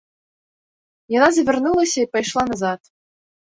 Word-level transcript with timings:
Яна 1.15 1.27
завярнулася 1.35 1.97
і 2.07 2.09
пайшла 2.17 2.43
назад. 2.51 2.81